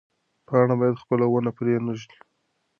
[0.47, 2.17] پاڼه باید خپله ونه پرې نه ږدي.